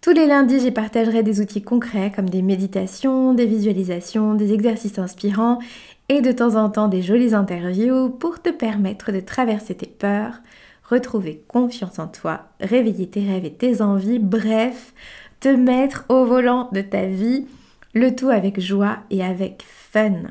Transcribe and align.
Tous 0.00 0.12
les 0.12 0.26
lundis, 0.26 0.58
j'y 0.58 0.72
partagerai 0.72 1.22
des 1.22 1.40
outils 1.40 1.62
concrets 1.62 2.10
comme 2.14 2.28
des 2.28 2.42
méditations, 2.42 3.34
des 3.34 3.46
visualisations, 3.46 4.34
des 4.34 4.52
exercices 4.52 4.98
inspirants 4.98 5.60
et 6.08 6.20
de 6.20 6.32
temps 6.32 6.54
en 6.56 6.70
temps 6.70 6.88
des 6.88 7.02
jolies 7.02 7.34
interviews 7.34 8.10
pour 8.10 8.40
te 8.40 8.50
permettre 8.50 9.12
de 9.12 9.20
traverser 9.20 9.74
tes 9.74 9.86
peurs, 9.86 10.40
retrouver 10.88 11.42
confiance 11.48 11.98
en 11.98 12.06
toi, 12.06 12.48
réveiller 12.60 13.08
tes 13.08 13.26
rêves 13.26 13.44
et 13.44 13.52
tes 13.52 13.82
envies, 13.82 14.18
bref, 14.18 14.94
te 15.40 15.48
mettre 15.48 16.04
au 16.08 16.24
volant 16.24 16.68
de 16.72 16.80
ta 16.80 17.06
vie, 17.06 17.46
le 17.94 18.14
tout 18.14 18.28
avec 18.28 18.60
joie 18.60 18.98
et 19.10 19.24
avec 19.24 19.64
fun. 19.66 20.22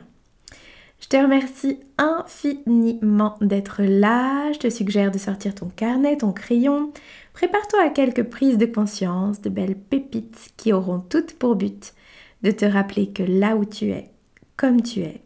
Je 1.02 1.10
te 1.10 1.18
remercie 1.18 1.80
infiniment 1.98 3.36
d'être 3.40 3.84
là. 3.84 4.52
Je 4.54 4.60
te 4.60 4.70
suggère 4.70 5.12
de 5.12 5.20
sortir 5.20 5.54
ton 5.54 5.68
carnet, 5.68 6.18
ton 6.18 6.32
crayon. 6.32 6.92
Prépare-toi 7.34 7.80
à 7.84 7.90
quelques 7.90 8.24
prises 8.24 8.58
de 8.58 8.66
conscience, 8.66 9.42
de 9.42 9.50
belles 9.50 9.76
pépites 9.76 10.52
qui 10.58 10.74
auront 10.74 11.00
toutes 11.00 11.34
pour 11.34 11.56
but 11.56 11.94
de 12.42 12.52
te 12.52 12.66
rappeler 12.66 13.12
que 13.12 13.24
là 13.24 13.56
où 13.56 13.66
tu 13.66 13.92
es, 13.92 14.10
comme 14.58 14.82
tu 14.82 15.02
es, 15.02 15.22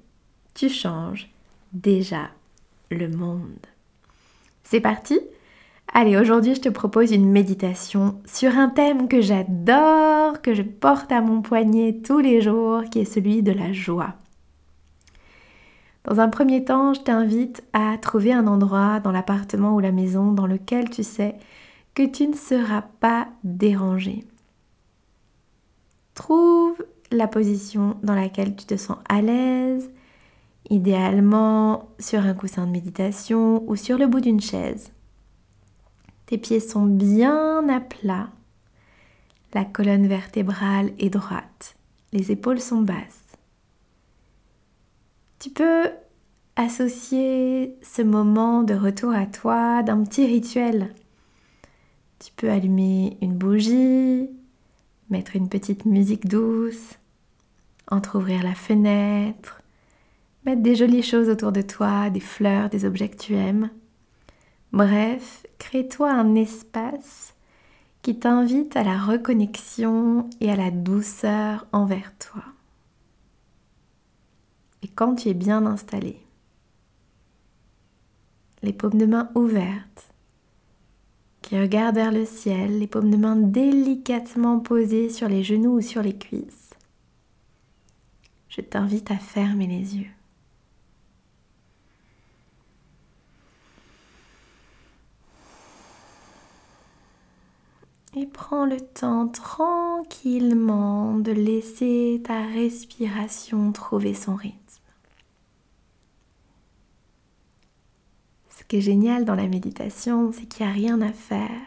tu 0.59 0.67
changes 0.67 1.29
déjà 1.71 2.31
le 2.91 3.07
monde. 3.07 3.65
C'est 4.63 4.81
parti? 4.81 5.17
Allez, 5.93 6.17
aujourd'hui 6.17 6.53
je 6.53 6.59
te 6.59 6.67
propose 6.67 7.13
une 7.13 7.31
méditation 7.31 8.19
sur 8.25 8.57
un 8.57 8.67
thème 8.67 9.07
que 9.07 9.21
j'adore, 9.21 10.41
que 10.41 10.53
je 10.53 10.63
porte 10.63 11.13
à 11.13 11.21
mon 11.21 11.41
poignet 11.41 12.01
tous 12.03 12.19
les 12.19 12.41
jours, 12.41 12.83
qui 12.91 12.99
est 12.99 13.05
celui 13.05 13.41
de 13.41 13.53
la 13.53 13.71
joie. 13.71 14.15
Dans 16.03 16.19
un 16.19 16.27
premier 16.27 16.65
temps, 16.65 16.93
je 16.93 17.01
t'invite 17.01 17.63
à 17.71 17.97
trouver 17.97 18.33
un 18.33 18.45
endroit 18.45 18.99
dans 18.99 19.13
l'appartement 19.13 19.75
ou 19.75 19.79
la 19.79 19.93
maison 19.93 20.33
dans 20.33 20.47
lequel 20.47 20.89
tu 20.89 21.03
sais 21.03 21.35
que 21.93 22.05
tu 22.05 22.27
ne 22.27 22.35
seras 22.35 22.83
pas 22.99 23.29
dérangé. 23.45 24.25
Trouve 26.15 26.75
la 27.11 27.29
position 27.29 27.95
dans 28.03 28.15
laquelle 28.15 28.57
tu 28.57 28.65
te 28.65 28.75
sens 28.75 28.97
à 29.07 29.21
l'aise, 29.21 29.89
idéalement 30.69 31.89
sur 31.99 32.19
un 32.19 32.33
coussin 32.33 32.67
de 32.67 32.71
méditation 32.71 33.63
ou 33.67 33.75
sur 33.75 33.97
le 33.97 34.07
bout 34.07 34.21
d'une 34.21 34.41
chaise. 34.41 34.91
Tes 36.25 36.37
pieds 36.37 36.59
sont 36.59 36.85
bien 36.85 37.67
à 37.69 37.79
plat, 37.79 38.29
la 39.53 39.65
colonne 39.65 40.07
vertébrale 40.07 40.91
est 40.99 41.09
droite, 41.09 41.75
les 42.13 42.31
épaules 42.31 42.59
sont 42.59 42.81
basses. 42.81 43.25
Tu 45.39 45.49
peux 45.49 45.89
associer 46.55 47.75
ce 47.81 48.01
moment 48.01 48.63
de 48.63 48.73
retour 48.73 49.13
à 49.13 49.25
toi 49.25 49.81
d'un 49.81 50.03
petit 50.03 50.25
rituel. 50.25 50.93
Tu 52.19 52.31
peux 52.35 52.51
allumer 52.51 53.17
une 53.21 53.37
bougie, 53.37 54.29
mettre 55.09 55.35
une 55.35 55.49
petite 55.49 55.85
musique 55.85 56.27
douce, 56.27 56.99
entr'ouvrir 57.89 58.43
la 58.43 58.55
fenêtre, 58.55 59.58
Mettre 60.45 60.61
des 60.61 60.75
jolies 60.75 61.03
choses 61.03 61.29
autour 61.29 61.51
de 61.51 61.61
toi, 61.61 62.09
des 62.09 62.19
fleurs, 62.19 62.69
des 62.69 62.85
objets 62.85 63.09
que 63.09 63.17
tu 63.17 63.35
aimes. 63.35 63.69
Bref, 64.71 65.45
crée-toi 65.57 66.11
un 66.11 66.35
espace 66.35 67.35
qui 68.01 68.17
t'invite 68.17 68.75
à 68.77 68.83
la 68.83 68.97
reconnexion 68.97 70.29
et 70.39 70.51
à 70.51 70.55
la 70.55 70.71
douceur 70.71 71.67
envers 71.71 72.17
toi. 72.17 72.43
Et 74.81 74.87
quand 74.87 75.15
tu 75.15 75.29
es 75.29 75.33
bien 75.33 75.65
installé, 75.65 76.17
les 78.61 78.73
paumes 78.73 78.97
de 78.97 79.05
main 79.05 79.29
ouvertes, 79.35 80.13
qui 81.41 81.59
regardent 81.59 81.95
vers 81.95 82.11
le 82.11 82.25
ciel, 82.25 82.79
les 82.79 82.87
paumes 82.87 83.09
de 83.09 83.17
main 83.17 83.35
délicatement 83.35 84.59
posées 84.59 85.09
sur 85.09 85.27
les 85.27 85.43
genoux 85.43 85.77
ou 85.77 85.81
sur 85.81 86.01
les 86.01 86.17
cuisses, 86.17 86.69
je 88.49 88.61
t'invite 88.61 89.11
à 89.11 89.17
fermer 89.17 89.67
les 89.67 89.97
yeux. 89.97 90.18
Et 98.15 98.25
prends 98.25 98.65
le 98.65 98.81
temps 98.81 99.27
tranquillement 99.27 101.19
de 101.19 101.31
laisser 101.31 102.21
ta 102.23 102.41
respiration 102.47 103.71
trouver 103.71 104.15
son 104.15 104.35
rythme. 104.35 104.57
Ce 108.49 108.63
qui 108.63 108.77
est 108.77 108.81
génial 108.81 109.25
dans 109.25 109.35
la 109.35 109.47
méditation, 109.47 110.31
c'est 110.31 110.47
qu'il 110.47 110.65
n'y 110.65 110.71
a 110.71 110.75
rien 110.75 111.01
à 111.01 111.13
faire, 111.13 111.61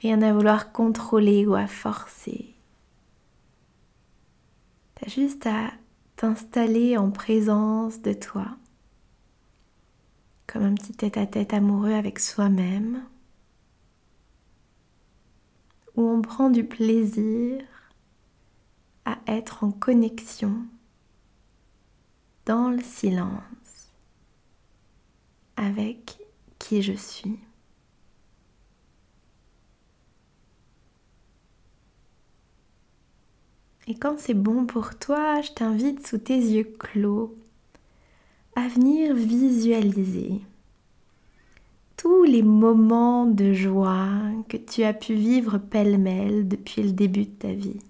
rien 0.00 0.22
à 0.22 0.32
vouloir 0.32 0.72
contrôler 0.72 1.46
ou 1.46 1.54
à 1.54 1.66
forcer. 1.66 2.54
Tu 4.96 5.10
juste 5.10 5.46
à 5.46 5.70
t'installer 6.16 6.96
en 6.96 7.10
présence 7.10 8.00
de 8.00 8.14
toi, 8.14 8.46
comme 10.46 10.62
un 10.62 10.74
petit 10.74 10.94
tête-à-tête 10.94 11.52
amoureux 11.52 11.92
avec 11.92 12.18
soi-même 12.20 13.02
où 15.96 16.02
on 16.02 16.22
prend 16.22 16.50
du 16.50 16.64
plaisir 16.64 17.62
à 19.04 19.18
être 19.26 19.64
en 19.64 19.70
connexion 19.70 20.56
dans 22.46 22.70
le 22.70 22.82
silence 22.82 23.92
avec 25.56 26.18
qui 26.58 26.82
je 26.82 26.92
suis. 26.92 27.38
Et 33.86 33.94
quand 33.94 34.18
c'est 34.18 34.34
bon 34.34 34.64
pour 34.64 34.98
toi, 34.98 35.42
je 35.42 35.52
t'invite 35.52 36.06
sous 36.06 36.18
tes 36.18 36.38
yeux 36.38 36.64
clos 36.78 37.36
à 38.56 38.66
venir 38.68 39.14
visualiser 39.14 40.40
tous 42.04 42.24
les 42.24 42.42
moments 42.42 43.24
de 43.24 43.54
joie 43.54 44.20
que 44.50 44.58
tu 44.58 44.82
as 44.82 44.92
pu 44.92 45.14
vivre 45.14 45.56
pêle-mêle 45.56 46.46
depuis 46.46 46.82
le 46.82 46.92
début 46.92 47.24
de 47.24 47.30
ta 47.30 47.54
vie. 47.54 47.80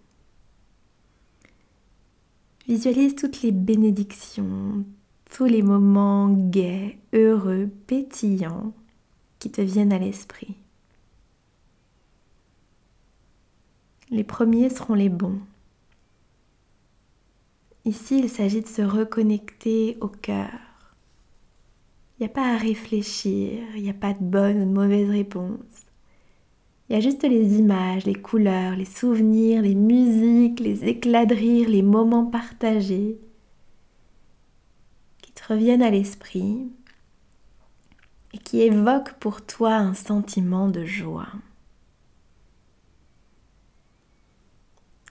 Visualise 2.69 3.17
toutes 3.17 3.43
les 3.43 3.51
bénédictions, 3.51 4.85
tous 5.35 5.47
les 5.47 5.63
moments 5.63 6.29
gais, 6.29 6.97
heureux, 7.13 7.69
pétillants 7.89 8.73
qui 9.41 9.51
te 9.51 9.61
viennent 9.61 9.93
à 9.93 9.99
l'esprit. 9.99 10.55
Les 14.11 14.23
premiers 14.23 14.71
seront 14.71 14.95
les 14.95 15.09
bons. 15.09 15.41
Ici, 17.85 18.21
il 18.21 18.29
s'agit 18.29 18.63
de 18.63 18.69
se 18.69 18.83
reconnecter 18.83 19.99
au 20.01 20.07
cœur, 20.07 20.53
n'y 22.25 22.31
a 22.31 22.35
pas 22.35 22.55
à 22.55 22.57
réfléchir, 22.57 23.63
il 23.77 23.83
n'y 23.83 23.91
a 23.91 23.95
pas 23.95 24.15
de 24.15 24.23
bonne 24.23 24.63
ou 24.63 24.65
de 24.65 24.71
mauvaise 24.71 25.11
réponse. 25.11 25.61
Il 26.89 26.95
y 26.95 26.97
a 26.97 27.01
juste 27.01 27.23
les 27.23 27.59
images, 27.59 28.05
les 28.05 28.15
couleurs, 28.15 28.77
les 28.77 28.85
souvenirs, 28.85 29.63
les 29.63 29.75
musiques, 29.75 30.61
les 30.61 30.85
éclats 30.85 31.27
de 31.27 31.35
rire, 31.35 31.69
les 31.69 31.83
moments 31.83 32.27
partagés 32.27 33.19
qui 35.23 35.33
te 35.33 35.53
reviennent 35.53 35.83
à 35.83 35.91
l'esprit 35.91 36.69
et 38.33 38.39
qui 38.39 38.63
évoquent 38.63 39.15
pour 39.15 39.43
toi 39.43 39.75
un 39.75 39.95
sentiment 39.95 40.69
de 40.69 40.85
joie. 40.85 41.29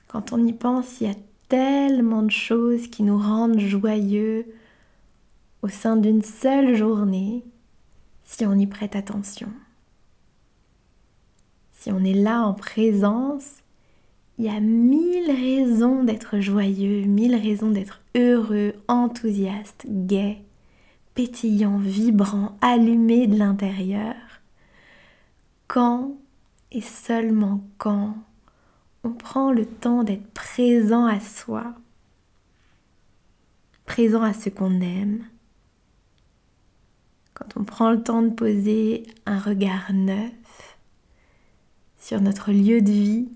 Quand 0.07 0.33
on 0.33 0.45
y 0.45 0.53
pense, 0.53 1.01
il 1.01 1.07
y 1.07 1.11
a 1.11 1.15
tellement 1.47 2.23
de 2.23 2.31
choses 2.31 2.87
qui 2.87 3.03
nous 3.03 3.17
rendent 3.17 3.59
joyeux, 3.59 4.45
au 5.63 5.69
sein 5.69 5.95
d'une 5.95 6.21
seule 6.21 6.75
journée 6.75 7.43
si 8.25 8.45
on 8.45 8.53
y 8.53 8.67
prête 8.67 8.95
attention. 8.95 9.47
Si 11.71 11.91
on 11.91 12.03
est 12.03 12.13
là 12.13 12.41
en 12.43 12.53
présence, 12.53 13.63
il 14.37 14.45
y 14.45 14.49
a 14.49 14.59
mille 14.59 15.31
raisons 15.31 16.03
d'être 16.03 16.39
joyeux, 16.39 17.05
mille 17.05 17.35
raisons 17.35 17.71
d'être 17.71 18.01
heureux, 18.15 18.73
enthousiaste, 18.87 19.85
gai, 19.87 20.43
pétillant, 21.13 21.77
vibrant, 21.77 22.57
allumé 22.61 23.27
de 23.27 23.37
l'intérieur. 23.37 24.15
Quand 25.67 26.17
et 26.71 26.81
seulement 26.81 27.63
quand 27.77 28.15
on 29.03 29.11
prend 29.11 29.51
le 29.51 29.65
temps 29.65 30.03
d'être 30.03 30.27
présent 30.33 31.05
à 31.05 31.19
soi, 31.19 31.73
présent 33.85 34.23
à 34.23 34.33
ce 34.33 34.49
qu'on 34.49 34.81
aime, 34.81 35.23
quand 37.43 37.59
on 37.59 37.63
prend 37.63 37.91
le 37.91 38.01
temps 38.01 38.21
de 38.21 38.29
poser 38.29 39.03
un 39.25 39.39
regard 39.39 39.91
neuf 39.93 40.77
sur 41.97 42.21
notre 42.21 42.51
lieu 42.51 42.81
de 42.81 42.91
vie, 42.91 43.29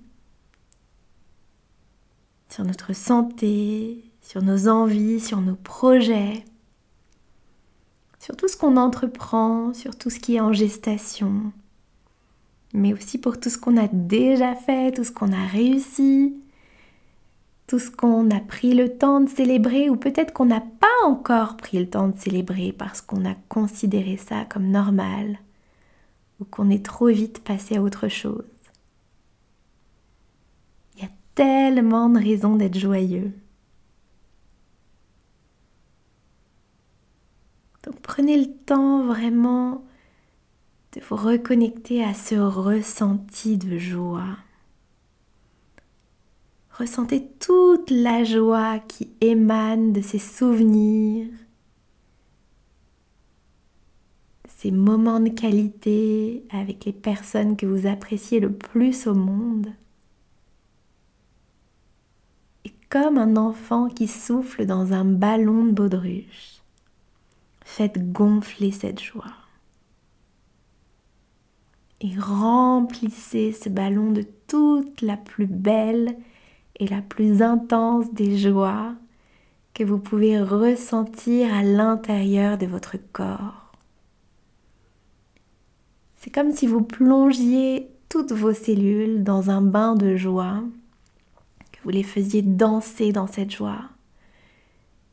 sur 2.49 2.63
notre 2.63 2.93
santé, 2.93 4.03
sur 4.21 4.41
nos 4.41 4.67
envies, 4.67 5.19
sur 5.19 5.41
nos 5.41 5.55
projets, 5.55 6.43
sur 8.19 8.35
tout 8.35 8.47
ce 8.47 8.57
qu'on 8.57 8.77
entreprend, 8.77 9.73
sur 9.73 9.97
tout 9.97 10.09
ce 10.09 10.19
qui 10.19 10.35
est 10.35 10.41
en 10.41 10.53
gestation, 10.53 11.51
mais 12.73 12.93
aussi 12.93 13.17
pour 13.17 13.39
tout 13.39 13.49
ce 13.49 13.57
qu'on 13.57 13.77
a 13.77 13.87
déjà 13.87 14.55
fait, 14.55 14.91
tout 14.91 15.03
ce 15.03 15.11
qu'on 15.11 15.31
a 15.31 15.45
réussi, 15.47 16.35
tout 17.67 17.79
ce 17.79 17.91
qu'on 17.91 18.31
a 18.31 18.39
pris 18.39 18.73
le 18.73 18.97
temps 18.97 19.19
de 19.19 19.29
célébrer 19.29 19.89
ou 19.89 19.97
peut-être 19.97 20.33
qu'on 20.33 20.45
n'a 20.45 20.61
pas 20.61 20.87
encore 21.05 21.57
pris 21.57 21.77
le 21.77 21.89
temps 21.89 22.07
de 22.07 22.17
célébrer 22.17 22.71
parce 22.71 23.01
qu'on 23.01 23.25
a 23.25 23.35
considéré 23.49 24.15
ça 24.15 24.45
comme 24.45 24.69
normal 24.69 25.37
ou 26.39 26.45
qu'on 26.45 26.69
est 26.69 26.85
trop 26.85 27.07
vite 27.07 27.43
passé 27.43 27.75
à 27.75 27.81
autre 27.81 28.07
chose. 28.07 28.45
Il 30.95 31.03
y 31.03 31.05
a 31.05 31.09
tellement 31.35 32.09
de 32.09 32.19
raisons 32.19 32.55
d'être 32.55 32.79
joyeux. 32.79 33.33
Donc 37.83 37.99
prenez 38.01 38.37
le 38.37 38.51
temps 38.65 39.05
vraiment 39.05 39.83
de 40.93 41.01
vous 41.01 41.15
reconnecter 41.17 42.01
à 42.01 42.13
ce 42.13 42.35
ressenti 42.35 43.57
de 43.57 43.77
joie. 43.77 44.37
Ressentez 46.77 47.27
toute 47.39 47.89
la 47.89 48.23
joie 48.23 48.77
qui 48.77 49.09
émane 49.19 49.93
de 49.93 50.01
ces 50.01 50.19
souvenirs, 50.19 51.27
ces 54.47 54.69
moments 54.69 55.19
de 55.19 55.29
qualité 55.29 56.43
avec 56.51 56.85
les 56.85 56.93
personnes 56.93 57.57
que 57.57 57.65
vous 57.65 57.87
appréciez 57.87 58.39
le 58.39 58.51
plus 58.51 59.07
au 59.07 59.15
monde. 59.15 59.73
Et 62.63 62.73
comme 62.89 63.17
un 63.17 63.37
enfant 63.37 63.87
qui 63.87 64.07
souffle 64.07 64.67
dans 64.67 64.93
un 64.93 65.05
ballon 65.05 65.65
de 65.65 65.71
baudruche, 65.71 66.61
faites 67.65 68.11
gonfler 68.11 68.71
cette 68.71 69.01
joie 69.01 69.33
et 72.01 72.15
remplissez 72.19 73.51
ce 73.51 73.69
ballon 73.69 74.11
de 74.11 74.23
toute 74.47 75.01
la 75.01 75.17
plus 75.17 75.47
belle 75.47 76.15
et 76.77 76.87
la 76.87 77.01
plus 77.01 77.41
intense 77.41 78.13
des 78.13 78.37
joies 78.37 78.93
que 79.73 79.83
vous 79.83 79.99
pouvez 79.99 80.39
ressentir 80.39 81.53
à 81.53 81.63
l'intérieur 81.63 82.57
de 82.57 82.65
votre 82.65 82.97
corps. 83.13 83.71
C'est 86.15 86.31
comme 86.31 86.51
si 86.51 86.65
vous 86.65 86.81
plongiez 86.81 87.87
toutes 88.09 88.31
vos 88.31 88.53
cellules 88.53 89.23
dans 89.23 89.49
un 89.49 89.61
bain 89.61 89.95
de 89.95 90.15
joie, 90.15 90.63
que 91.71 91.79
vous 91.83 91.89
les 91.89 92.03
faisiez 92.03 92.41
danser 92.41 93.11
dans 93.11 93.27
cette 93.27 93.51
joie, 93.51 93.81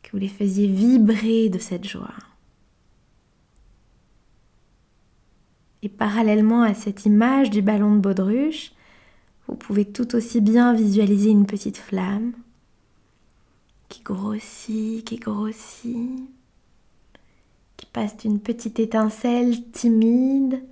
que 0.03 0.11
vous 0.13 0.19
les 0.19 0.29
faisiez 0.29 0.67
vibrer 0.67 1.49
de 1.49 1.59
cette 1.59 1.87
joie. 1.87 2.15
Et 5.83 5.89
parallèlement 5.89 6.63
à 6.63 6.73
cette 6.73 7.05
image 7.05 7.51
du 7.51 7.61
ballon 7.61 7.97
de 7.97 8.01
baudruche, 8.01 8.73
vous 9.49 9.57
pouvez 9.57 9.85
tout 9.85 10.15
aussi 10.15 10.41
bien 10.41 10.73
visualiser 10.73 11.31
une 11.31 11.47
petite 11.47 11.77
flamme 11.77 12.33
qui 13.89 14.03
grossit, 14.03 15.05
qui 15.05 15.17
grossit, 15.17 16.21
qui 17.77 17.87
passe 17.87 18.17
d'une 18.17 18.41
petite 18.41 18.81
étincelle 18.81 19.63
timide 19.71 20.63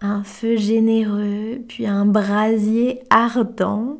à 0.00 0.08
un 0.08 0.24
feu 0.24 0.56
généreux, 0.56 1.60
puis 1.68 1.86
à 1.86 1.94
un 1.94 2.06
brasier 2.06 3.02
ardent. 3.10 3.98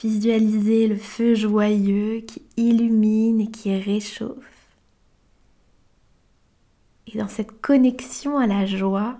Visualisez 0.00 0.86
le 0.86 0.96
feu 0.96 1.34
joyeux 1.34 2.20
qui 2.20 2.42
illumine 2.56 3.40
et 3.40 3.50
qui 3.50 3.76
réchauffe. 3.76 4.76
Et 7.08 7.18
dans 7.18 7.28
cette 7.28 7.60
connexion 7.60 8.38
à 8.38 8.46
la 8.46 8.66
joie, 8.66 9.18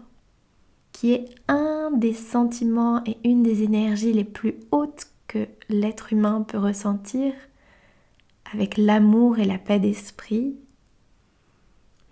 qui 0.99 1.13
est 1.13 1.27
un 1.47 1.93
des 1.93 2.13
sentiments 2.13 3.05
et 3.07 3.19
une 3.23 3.45
des 3.45 3.63
énergies 3.63 4.13
les 4.13 4.25
plus 4.25 4.57
hautes 4.73 5.07
que 5.29 5.47
l'être 5.69 6.13
humain 6.13 6.43
peut 6.43 6.59
ressentir, 6.59 7.33
avec 8.53 8.77
l'amour 8.77 9.39
et 9.39 9.45
la 9.45 9.59
paix 9.59 9.79
d'esprit, 9.79 10.57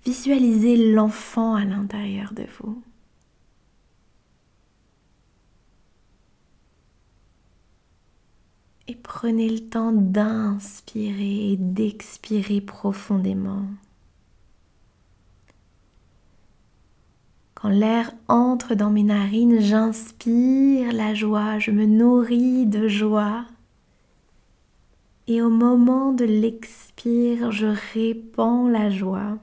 visualisez 0.05 0.93
l'enfant 0.93 1.57
à 1.57 1.65
l'intérieur 1.65 2.33
de 2.33 2.45
vous. 2.61 2.81
Et 8.87 8.95
prenez 8.95 9.49
le 9.49 9.69
temps 9.69 9.91
d'inspirer 9.91 11.51
et 11.51 11.57
d'expirer 11.57 12.61
profondément. 12.61 13.67
L'air 17.69 18.13
entre 18.29 18.75
dans 18.75 18.91
mes 18.91 19.03
narines, 19.03 19.61
j'inspire 19.61 20.93
la 20.93 21.15
joie, 21.15 21.59
je 21.59 21.71
me 21.71 21.87
nourris 21.87 22.67
de 22.67 22.89
joie. 22.89 23.45
Et 25.29 25.43
au 25.43 25.51
moment 25.51 26.13
de 26.13 26.25
l'expire, 26.25 27.51
je 27.51 27.67
répands 27.95 28.69
la 28.69 28.91
joie. 28.91 29.39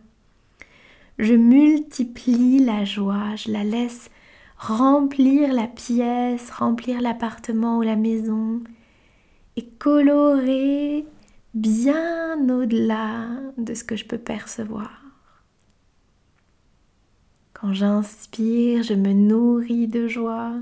Je 1.20 1.34
multiplie 1.34 2.60
la 2.60 2.86
joie, 2.86 3.36
je 3.36 3.52
la 3.52 3.64
laisse 3.64 4.10
remplir 4.58 5.52
la 5.52 5.68
pièce, 5.68 6.50
remplir 6.50 7.02
l'appartement 7.02 7.80
ou 7.80 7.82
la 7.82 7.98
maison 7.98 8.62
et 9.58 9.66
colorer 9.66 11.06
bien 11.54 12.50
au-delà 12.50 13.28
de 13.58 13.74
ce 13.74 13.84
que 13.84 13.96
je 13.96 14.06
peux 14.06 14.18
percevoir. 14.18 15.03
Quand 17.64 17.72
j'inspire, 17.72 18.84
je 18.84 18.94
me 18.94 19.14
nourris 19.14 19.88
de 19.88 20.10
joie. 20.10 20.56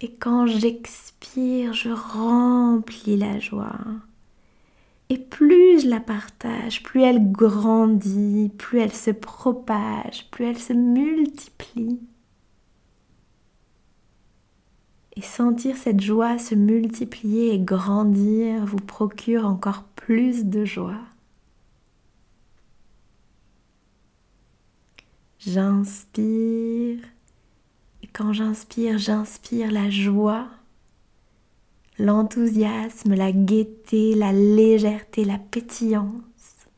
Et 0.00 0.10
quand 0.10 0.48
j'expire, 0.48 1.72
je 1.72 1.90
remplis 1.90 3.16
la 3.16 3.38
joie. 3.38 3.78
Et 5.08 5.18
plus 5.18 5.82
je 5.82 5.88
la 5.88 6.00
partage, 6.00 6.82
plus 6.82 7.02
elle 7.02 7.30
grandit, 7.30 8.50
plus 8.58 8.80
elle 8.80 8.92
se 8.92 9.12
propage, 9.12 10.28
plus 10.32 10.46
elle 10.46 10.58
se 10.58 10.72
multiplie. 10.72 12.00
Et 15.14 15.22
sentir 15.22 15.76
cette 15.76 16.00
joie 16.00 16.38
se 16.38 16.56
multiplier 16.56 17.54
et 17.54 17.60
grandir 17.60 18.66
vous 18.66 18.78
procure 18.78 19.46
encore 19.46 19.84
plus 19.94 20.44
de 20.44 20.64
joie. 20.64 21.11
J'inspire. 25.44 27.00
Et 28.00 28.06
quand 28.12 28.32
j'inspire, 28.32 28.98
j'inspire 28.98 29.72
la 29.72 29.90
joie, 29.90 30.46
l'enthousiasme, 31.98 33.14
la 33.14 33.32
gaieté, 33.32 34.14
la 34.14 34.32
légèreté, 34.32 35.24
la 35.24 35.38
pétillance. 35.38 36.68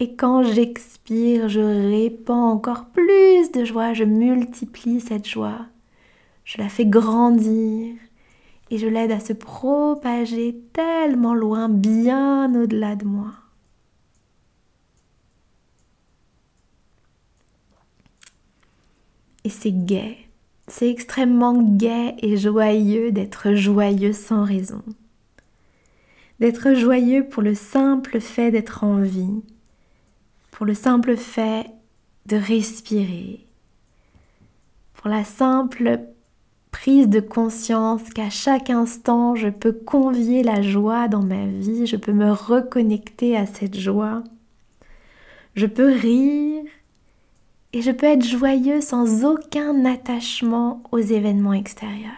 Et 0.00 0.14
quand 0.14 0.42
j'expire, 0.44 1.50
je 1.50 1.60
répands 1.60 2.52
encore 2.52 2.86
plus 2.86 3.52
de 3.52 3.66
joie, 3.66 3.92
je 3.92 4.04
multiplie 4.04 5.02
cette 5.02 5.28
joie, 5.28 5.66
je 6.46 6.56
la 6.56 6.70
fais 6.70 6.86
grandir 6.86 7.94
et 8.70 8.78
je 8.78 8.86
l'aide 8.86 9.12
à 9.12 9.20
se 9.20 9.34
propager 9.34 10.58
tellement 10.72 11.34
loin, 11.34 11.68
bien 11.68 12.54
au-delà 12.54 12.96
de 12.96 13.04
moi. 13.04 13.41
Et 19.44 19.48
c'est 19.48 19.72
gai. 19.72 20.18
C'est 20.68 20.88
extrêmement 20.88 21.60
gai 21.60 22.14
et 22.18 22.36
joyeux 22.36 23.10
d'être 23.10 23.54
joyeux 23.54 24.12
sans 24.12 24.44
raison. 24.44 24.82
D'être 26.40 26.74
joyeux 26.74 27.26
pour 27.28 27.42
le 27.42 27.54
simple 27.54 28.20
fait 28.20 28.50
d'être 28.50 28.84
en 28.84 29.00
vie, 29.00 29.42
pour 30.50 30.66
le 30.66 30.74
simple 30.74 31.16
fait 31.16 31.66
de 32.26 32.36
respirer, 32.36 33.46
pour 34.94 35.08
la 35.10 35.24
simple 35.24 36.00
prise 36.70 37.08
de 37.08 37.20
conscience 37.20 38.02
qu'à 38.10 38.30
chaque 38.30 38.70
instant 38.70 39.34
je 39.34 39.48
peux 39.48 39.72
convier 39.72 40.42
la 40.42 40.62
joie 40.62 41.08
dans 41.08 41.22
ma 41.22 41.46
vie, 41.46 41.86
je 41.86 41.96
peux 41.96 42.12
me 42.12 42.30
reconnecter 42.30 43.36
à 43.36 43.46
cette 43.46 43.78
joie, 43.78 44.22
je 45.54 45.66
peux 45.66 45.92
rire 45.92 46.64
et 47.72 47.82
je 47.82 47.90
peux 47.90 48.06
être 48.06 48.24
joyeux 48.24 48.80
sans 48.80 49.24
aucun 49.24 49.84
attachement 49.84 50.82
aux 50.92 50.98
événements 50.98 51.54
extérieurs. 51.54 52.12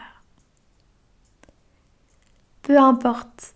Peu 2.63 2.79
importe 2.79 3.55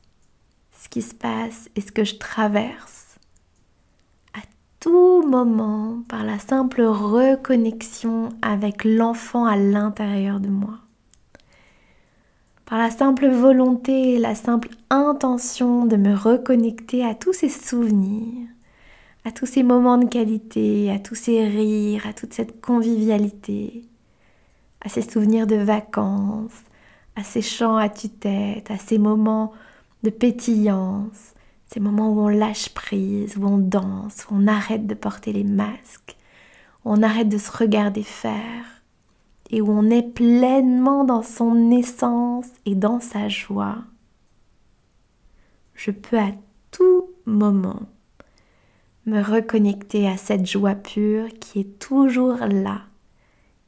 ce 0.80 0.88
qui 0.88 1.02
se 1.02 1.14
passe 1.14 1.68
et 1.74 1.80
ce 1.80 1.90
que 1.90 2.04
je 2.04 2.16
traverse, 2.16 3.16
à 4.34 4.40
tout 4.80 5.26
moment 5.26 6.02
par 6.08 6.24
la 6.24 6.38
simple 6.38 6.82
reconnexion 6.82 8.28
avec 8.42 8.84
l'enfant 8.84 9.44
à 9.46 9.56
l'intérieur 9.56 10.40
de 10.40 10.48
moi. 10.48 10.78
Par 12.64 12.78
la 12.78 12.90
simple 12.90 13.28
volonté 13.28 14.18
la 14.18 14.34
simple 14.34 14.68
intention 14.90 15.86
de 15.86 15.96
me 15.96 16.14
reconnecter 16.14 17.04
à 17.04 17.14
tous 17.14 17.32
ces 17.32 17.48
souvenirs, 17.48 18.46
à 19.24 19.32
tous 19.32 19.46
ces 19.46 19.62
moments 19.62 19.98
de 19.98 20.06
qualité, 20.06 20.90
à 20.90 20.98
tous 20.98 21.14
ces 21.14 21.46
rires, 21.46 22.06
à 22.06 22.12
toute 22.12 22.32
cette 22.32 22.60
convivialité, 22.60 23.84
à 24.80 24.88
ces 24.88 25.02
souvenirs 25.02 25.46
de 25.46 25.56
vacances, 25.56 26.62
à 27.16 27.24
ces 27.24 27.42
chants 27.42 27.76
à 27.76 27.88
tue-tête, 27.88 28.70
à 28.70 28.78
ces 28.78 28.98
moments 28.98 29.52
de 30.02 30.10
pétillance, 30.10 31.34
ces 31.66 31.80
moments 31.80 32.12
où 32.12 32.20
on 32.20 32.28
lâche 32.28 32.70
prise, 32.70 33.36
où 33.36 33.46
on 33.46 33.58
danse, 33.58 34.26
où 34.30 34.34
on 34.34 34.46
arrête 34.46 34.86
de 34.86 34.94
porter 34.94 35.32
les 35.32 35.44
masques, 35.44 36.16
où 36.84 36.92
on 36.92 37.02
arrête 37.02 37.28
de 37.28 37.38
se 37.38 37.50
regarder 37.50 38.02
faire 38.02 38.64
et 39.50 39.60
où 39.60 39.70
on 39.70 39.90
est 39.90 40.02
pleinement 40.02 41.04
dans 41.04 41.22
son 41.22 41.70
essence 41.70 42.48
et 42.66 42.74
dans 42.74 43.00
sa 43.00 43.28
joie. 43.28 43.78
Je 45.74 45.90
peux 45.90 46.18
à 46.18 46.32
tout 46.70 47.08
moment 47.24 47.82
me 49.08 49.22
reconnecter 49.22 50.06
à 50.06 50.16
cette 50.16 50.46
joie 50.46 50.74
pure 50.74 51.28
qui 51.40 51.60
est 51.60 51.78
toujours 51.78 52.36
là 52.36 52.82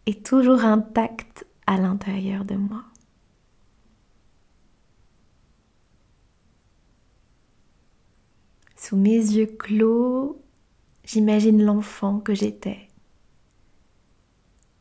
et 0.07 0.15
toujours 0.15 0.65
intacte 0.65 1.47
à 1.67 1.77
l'intérieur 1.77 2.45
de 2.45 2.55
moi. 2.55 2.85
Sous 8.77 8.97
mes 8.97 9.17
yeux 9.17 9.47
clos, 9.47 10.41
j'imagine 11.05 11.63
l'enfant 11.63 12.19
que 12.19 12.35
j'étais. 12.35 12.89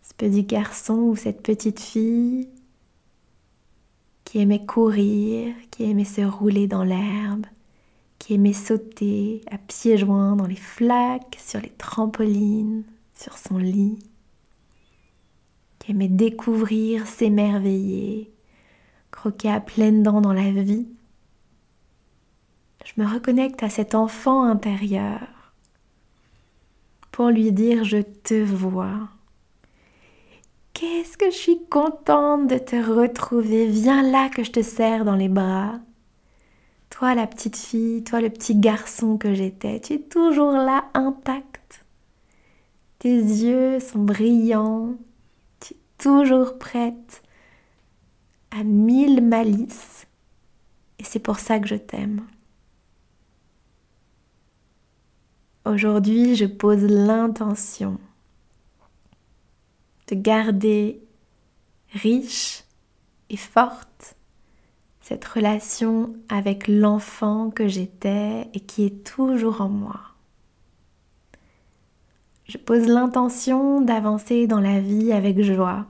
Ce 0.02 0.14
petit 0.14 0.44
garçon 0.44 0.96
ou 0.96 1.16
cette 1.16 1.44
petite 1.44 1.80
fille 1.80 2.50
qui 4.24 4.40
aimait 4.40 4.66
courir, 4.66 5.54
qui 5.72 5.84
aimait 5.84 6.06
se 6.06 6.22
rouler 6.22 6.68
dans 6.68 6.84
l'herbe, 6.84 7.46
qui 8.20 8.34
aimait 8.36 8.54
sauter 8.54 9.42
à 9.50 9.58
pieds 9.58 9.98
joints 9.98 10.36
dans 10.36 10.46
les 10.46 10.56
flaques, 10.56 11.38
sur 11.40 11.60
les 11.60 11.70
trampolines, 11.70 12.84
sur 13.16 13.38
son 13.38 13.58
lit, 13.58 14.00
qui 15.80 15.92
aimait 15.92 16.10
découvrir, 16.10 17.08
s'émerveiller, 17.08 18.32
croquer 19.10 19.50
à 19.50 19.62
pleines 19.62 20.04
dents 20.04 20.22
dans 20.22 20.34
la 20.34 20.52
vie. 20.52 20.88
Je 22.86 23.02
me 23.02 23.08
reconnecte 23.08 23.64
à 23.64 23.70
cet 23.70 23.96
enfant 23.96 24.44
intérieur 24.44 25.54
pour 27.12 27.30
lui 27.30 27.52
dire 27.52 27.84
je 27.84 27.98
te 27.98 28.42
vois. 28.42 29.10
Qu'est-ce 30.74 31.18
que 31.18 31.30
je 31.30 31.36
suis 31.36 31.60
contente 31.70 32.48
de 32.48 32.58
te 32.58 32.78
retrouver. 32.78 33.68
Viens 33.68 34.02
là 34.10 34.30
que 34.30 34.44
je 34.44 34.52
te 34.52 34.62
serre 34.62 35.04
dans 35.04 35.16
les 35.16 35.28
bras. 35.28 35.80
Toi 37.00 37.16
la 37.16 37.28
petite 37.28 37.56
fille, 37.56 38.04
toi 38.04 38.20
le 38.20 38.30
petit 38.30 38.58
garçon 38.58 39.18
que 39.18 39.34
j'étais, 39.34 39.80
tu 39.80 39.94
es 39.94 40.00
toujours 40.00 40.52
là 40.52 40.84
intact. 40.94 41.86
Tes 42.98 43.16
yeux 43.16 43.80
sont 43.80 44.00
brillants, 44.00 44.96
tu 45.62 45.76
es 45.76 45.78
toujours 45.98 46.60
prête 46.60 47.24
à 48.52 48.66
mille 48.66 49.24
malices. 49.24 50.08
Et 51.00 51.06
c'est 51.06 51.20
pour 51.20 51.40
ça 51.40 51.58
que 51.62 51.70
je 51.70 51.76
t'aime. 51.76 52.28
Aujourd'hui, 55.64 56.36
je 56.36 56.48
pose 56.48 56.84
l'intention 56.84 57.98
de 60.10 60.16
garder 60.16 61.02
riche 61.94 62.66
et 63.30 63.38
forte 63.38 64.18
cette 65.10 65.26
relation 65.26 66.14
avec 66.30 66.68
l'enfant 66.68 67.50
que 67.50 67.68
j'étais 67.68 68.48
et 68.54 68.60
qui 68.60 68.86
est 68.86 69.04
toujours 69.04 69.60
en 69.62 69.68
moi. 69.68 70.00
Je 72.48 72.60
pose 72.60 72.86
l'intention 72.86 73.82
d'avancer 73.82 74.46
dans 74.46 74.60
la 74.60 74.80
vie 74.80 75.12
avec 75.12 75.42
joie, 75.42 75.88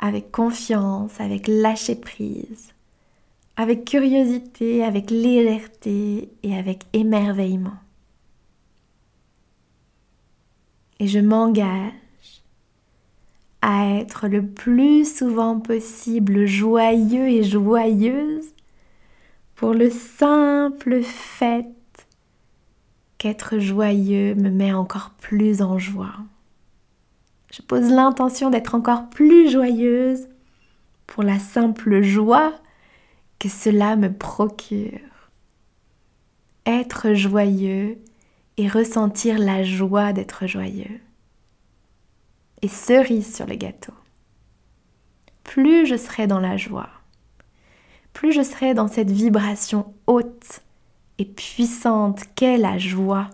avec 0.00 0.32
confiance, 0.32 1.20
avec 1.20 1.46
lâcher 1.46 1.94
prise, 1.94 2.74
avec 3.56 3.84
curiosité, 3.84 4.82
avec 4.82 5.12
légèreté 5.12 6.30
et 6.42 6.58
avec 6.58 6.82
émerveillement. 6.94 7.78
Et 10.98 11.06
je 11.06 11.20
m'engage 11.20 11.92
à 13.62 13.96
être 13.96 14.28
le 14.28 14.46
plus 14.46 15.16
souvent 15.16 15.58
possible 15.58 16.46
joyeux 16.46 17.28
et 17.28 17.42
joyeuse 17.42 18.54
pour 19.56 19.74
le 19.74 19.90
simple 19.90 21.02
fait 21.02 21.66
qu'être 23.18 23.58
joyeux 23.58 24.34
me 24.36 24.50
met 24.50 24.72
encore 24.72 25.10
plus 25.18 25.60
en 25.60 25.78
joie. 25.78 26.14
Je 27.52 27.62
pose 27.62 27.90
l'intention 27.90 28.50
d'être 28.50 28.74
encore 28.74 29.10
plus 29.10 29.50
joyeuse 29.50 30.28
pour 31.06 31.24
la 31.24 31.40
simple 31.40 32.02
joie 32.02 32.52
que 33.40 33.48
cela 33.48 33.96
me 33.96 34.12
procure. 34.12 35.00
Être 36.66 37.14
joyeux 37.14 37.98
et 38.56 38.68
ressentir 38.68 39.38
la 39.38 39.64
joie 39.64 40.12
d'être 40.12 40.46
joyeux 40.46 41.00
et 42.62 42.68
cerise 42.68 43.34
sur 43.34 43.46
le 43.46 43.54
gâteau. 43.54 43.94
Plus 45.44 45.86
je 45.86 45.96
serai 45.96 46.26
dans 46.26 46.40
la 46.40 46.56
joie, 46.56 46.90
plus 48.12 48.32
je 48.32 48.42
serai 48.42 48.74
dans 48.74 48.88
cette 48.88 49.10
vibration 49.10 49.94
haute 50.06 50.60
et 51.18 51.24
puissante 51.24 52.22
qu'est 52.34 52.58
la 52.58 52.78
joie, 52.78 53.30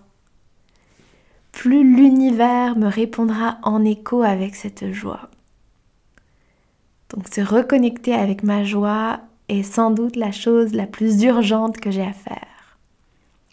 plus 1.54 1.85
l'univers 1.85 2.76
me 2.76 2.88
répondra 2.88 3.59
en 3.62 3.85
écho 3.85 4.23
avec 4.23 4.57
cette 4.57 4.93
joie. 4.93 5.31
Donc 7.11 7.28
se 7.33 7.40
reconnecter 7.40 8.12
avec 8.12 8.43
ma 8.43 8.64
joie 8.64 9.21
est 9.49 9.62
sans 9.62 9.90
doute 9.90 10.16
la 10.16 10.33
chose 10.33 10.75
la 10.75 10.87
plus 10.87 11.23
urgente 11.23 11.78
que 11.78 11.90
j'ai 11.90 12.02
à 12.02 12.12
faire. 12.12 12.78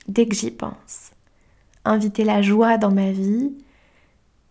Dès 0.08 0.26
que 0.28 0.36
j'y 0.36 0.52
pense. 0.52 1.12
Inviter 1.86 2.24
la 2.24 2.42
joie 2.42 2.78
dans 2.78 2.92
ma 2.92 3.12
vie 3.12 3.54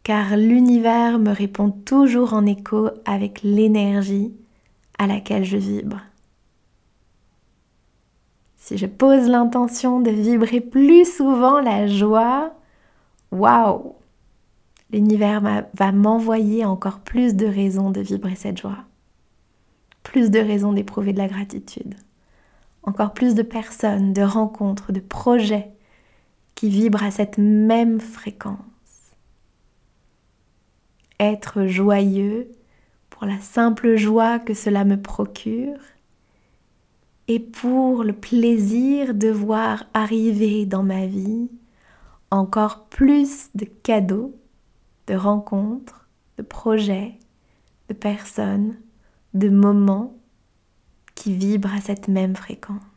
car 0.02 0.36
l'univers 0.36 1.18
me 1.18 1.30
répond 1.30 1.70
toujours 1.70 2.32
en 2.34 2.46
écho 2.46 2.90
avec 3.04 3.42
l'énergie 3.42 4.32
à 4.98 5.06
laquelle 5.06 5.44
je 5.44 5.56
vibre. 5.56 6.00
Si 8.56 8.78
je 8.78 8.86
pose 8.86 9.28
l'intention 9.28 10.00
de 10.00 10.10
vibrer 10.10 10.60
plus 10.60 11.04
souvent 11.04 11.60
la 11.60 11.86
joie, 11.86 12.52
waouh! 13.30 13.94
L'univers 14.92 15.40
va 15.74 15.92
m'envoyer 15.92 16.64
encore 16.64 17.00
plus 17.00 17.34
de 17.36 17.46
raisons 17.46 17.90
de 17.90 18.00
vibrer 18.00 18.34
cette 18.34 18.60
joie, 18.60 18.78
plus 20.02 20.30
de 20.30 20.40
raisons 20.40 20.72
d'éprouver 20.72 21.12
de 21.12 21.18
la 21.18 21.28
gratitude, 21.28 21.94
encore 22.82 23.12
plus 23.12 23.34
de 23.36 23.42
personnes, 23.42 24.12
de 24.12 24.22
rencontres, 24.22 24.92
de 24.92 24.98
projets 24.98 25.70
qui 26.56 26.68
vibrent 26.68 27.04
à 27.04 27.12
cette 27.12 27.38
même 27.38 28.00
fréquence 28.00 28.69
être 31.20 31.66
joyeux 31.66 32.50
pour 33.10 33.26
la 33.26 33.38
simple 33.38 33.96
joie 33.96 34.38
que 34.38 34.54
cela 34.54 34.84
me 34.84 35.00
procure 35.00 35.78
et 37.28 37.38
pour 37.38 38.02
le 38.02 38.14
plaisir 38.14 39.14
de 39.14 39.28
voir 39.28 39.84
arriver 39.94 40.66
dans 40.66 40.82
ma 40.82 41.06
vie 41.06 41.48
encore 42.30 42.86
plus 42.86 43.50
de 43.54 43.64
cadeaux, 43.64 44.34
de 45.06 45.14
rencontres, 45.14 46.08
de 46.38 46.42
projets, 46.42 47.18
de 47.88 47.94
personnes, 47.94 48.76
de 49.34 49.48
moments 49.48 50.16
qui 51.14 51.34
vibrent 51.34 51.74
à 51.74 51.80
cette 51.80 52.08
même 52.08 52.34
fréquence. 52.34 52.89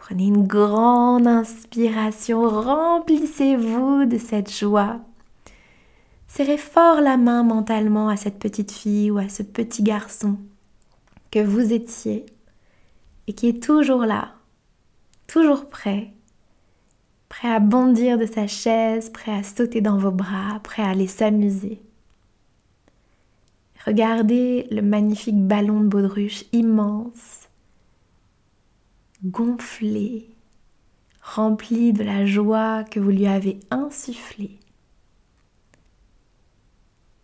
Prenez 0.00 0.28
une 0.28 0.46
grande 0.46 1.26
inspiration, 1.26 2.48
remplissez-vous 2.48 4.06
de 4.06 4.16
cette 4.16 4.50
joie. 4.50 4.98
Serrez 6.26 6.56
fort 6.56 7.02
la 7.02 7.18
main 7.18 7.42
mentalement 7.42 8.08
à 8.08 8.16
cette 8.16 8.38
petite 8.38 8.72
fille 8.72 9.10
ou 9.10 9.18
à 9.18 9.28
ce 9.28 9.42
petit 9.42 9.82
garçon 9.82 10.38
que 11.30 11.38
vous 11.38 11.74
étiez 11.74 12.24
et 13.26 13.34
qui 13.34 13.48
est 13.48 13.62
toujours 13.62 14.06
là, 14.06 14.32
toujours 15.26 15.68
prêt, 15.68 16.14
prêt 17.28 17.52
à 17.52 17.60
bondir 17.60 18.16
de 18.16 18.26
sa 18.26 18.46
chaise, 18.46 19.10
prêt 19.10 19.32
à 19.32 19.42
sauter 19.42 19.82
dans 19.82 19.98
vos 19.98 20.10
bras, 20.10 20.60
prêt 20.64 20.82
à 20.82 20.88
aller 20.88 21.08
s'amuser. 21.08 21.82
Regardez 23.84 24.66
le 24.70 24.80
magnifique 24.80 25.46
ballon 25.46 25.82
de 25.82 25.88
baudruche 25.88 26.46
immense 26.52 27.49
gonfler, 29.24 30.30
rempli 31.22 31.92
de 31.92 32.02
la 32.02 32.26
joie 32.26 32.84
que 32.84 33.00
vous 33.00 33.10
lui 33.10 33.26
avez 33.26 33.60
insufflée. 33.70 34.58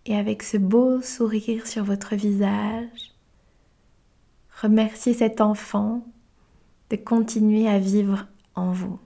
Et 0.05 0.17
avec 0.17 0.43
ce 0.43 0.57
beau 0.57 1.01
sourire 1.03 1.67
sur 1.67 1.85
votre 1.85 2.15
visage, 2.15 3.13
remerciez 4.63 5.15
cet 5.15 5.41
enfant 5.41 6.07
de 6.91 6.97
continuer 6.97 7.69
à 7.69 7.79
vivre 7.79 8.27
en 8.55 8.71
vous. 8.71 9.01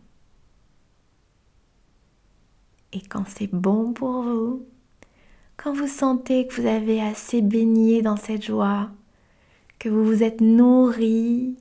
Et 2.92 3.00
quand 3.00 3.24
c'est 3.26 3.52
bon 3.52 3.92
pour 3.92 4.22
vous, 4.22 4.66
quand 5.56 5.72
vous 5.72 5.86
sentez 5.86 6.46
que 6.46 6.60
vous 6.60 6.66
avez 6.66 7.00
assez 7.00 7.40
baigné 7.40 8.02
dans 8.02 8.16
cette 8.16 8.44
joie, 8.44 8.90
que 9.78 9.88
vous 9.88 10.04
vous 10.04 10.22
êtes 10.22 10.40
nourri 10.40 11.56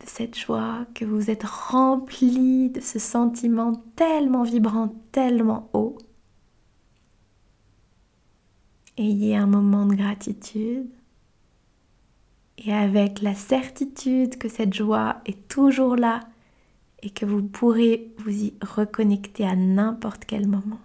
de 0.00 0.06
cette 0.06 0.38
joie, 0.38 0.86
que 0.94 1.04
vous 1.04 1.30
êtes 1.30 1.44
rempli 1.44 2.70
de 2.70 2.80
ce 2.80 2.98
sentiment 2.98 3.82
tellement 3.96 4.42
vibrant, 4.42 4.94
tellement 5.12 5.70
haut, 5.72 5.98
ayez 8.96 9.36
un 9.36 9.46
moment 9.46 9.86
de 9.86 9.94
gratitude 9.94 10.88
et 12.58 12.72
avec 12.72 13.22
la 13.22 13.34
certitude 13.34 14.36
que 14.36 14.48
cette 14.48 14.74
joie 14.74 15.20
est 15.24 15.48
toujours 15.48 15.96
là 15.96 16.20
et 17.02 17.10
que 17.10 17.24
vous 17.24 17.42
pourrez 17.42 18.12
vous 18.18 18.44
y 18.44 18.54
reconnecter 18.60 19.46
à 19.46 19.56
n'importe 19.56 20.24
quel 20.26 20.46
moment. 20.46 20.80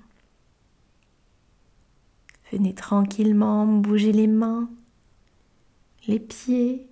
Venez 2.51 2.73
tranquillement 2.73 3.65
bouger 3.65 4.13
les 4.13 4.27
mains, 4.27 4.69
les 6.07 6.19
pieds. 6.19 6.87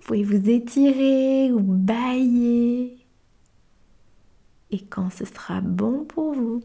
Vous 0.00 0.06
pouvez 0.06 0.24
vous 0.24 0.50
étirer 0.50 1.52
ou 1.52 1.60
bailler. 1.60 2.96
Et 4.70 4.80
quand 4.80 5.10
ce 5.10 5.24
sera 5.24 5.60
bon 5.60 6.04
pour 6.04 6.32
vous, 6.32 6.62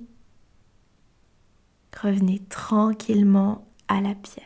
revenez 2.02 2.40
tranquillement 2.50 3.68
à 3.88 4.00
la 4.00 4.16
pièce. 4.16 4.46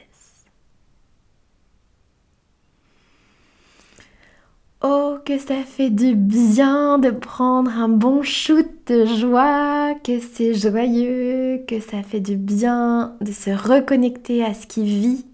Oh, 4.81 5.17
que 5.25 5.37
ça 5.37 5.63
fait 5.63 5.89
du 5.89 6.15
bien 6.15 6.99
de 6.99 7.11
prendre 7.11 7.69
un 7.69 7.89
bon 7.89 8.23
shoot 8.23 8.65
de 8.87 9.05
joie, 9.05 9.93
que 10.03 10.19
c'est 10.19 10.53
joyeux, 10.53 11.63
que 11.67 11.81
ça 11.81 12.01
fait 12.01 12.21
du 12.21 12.37
bien 12.37 13.17
de 13.19 13.31
se 13.31 13.49
reconnecter 13.51 14.43
à 14.43 14.53
ce 14.53 14.65
qui 14.65 14.85
vit 14.85 15.25